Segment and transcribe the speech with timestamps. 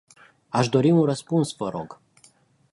[0.49, 1.99] Aș dori un răspuns, vă rog.